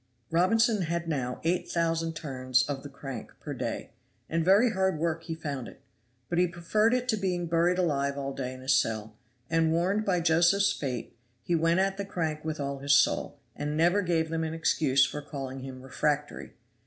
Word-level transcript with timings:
Robinson 0.31 0.81
had 0.81 1.07
now 1.07 1.39
eight 1.43 1.69
thousand 1.69 2.15
turns 2.15 2.63
of 2.67 2.81
the 2.81 2.89
crank 2.89 3.33
per 3.39 3.53
day, 3.53 3.91
and 4.27 4.43
very 4.43 4.71
hard 4.71 4.97
work 4.97 5.25
he 5.25 5.35
found 5.35 5.67
it; 5.67 5.79
but 6.27 6.39
he 6.39 6.47
preferred 6.47 6.91
it 6.95 7.07
to 7.09 7.15
being 7.15 7.45
buried 7.45 7.77
alive 7.77 8.17
all 8.17 8.33
day 8.33 8.51
in 8.51 8.61
his 8.61 8.73
cell; 8.73 9.15
and 9.47 9.71
warned 9.71 10.03
by 10.03 10.19
Josephs' 10.19 10.73
fate, 10.73 11.15
he 11.43 11.53
went 11.53 11.79
at 11.79 11.97
the 11.97 12.03
crank 12.03 12.43
with 12.43 12.59
all 12.59 12.79
his 12.79 12.93
soul, 12.93 13.37
and 13.55 13.77
never 13.77 14.01
gave 14.01 14.29
them 14.29 14.43
an 14.43 14.55
excuse 14.55 15.05
for 15.05 15.21
calling 15.21 15.59
him 15.59 15.83
"refractory." 15.83 16.53